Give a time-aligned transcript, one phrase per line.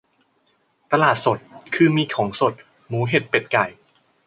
[0.91, 1.37] ตลาดสด
[1.75, 2.53] คือมีของสด
[2.87, 3.65] หมูเห็ดเป็ดไก่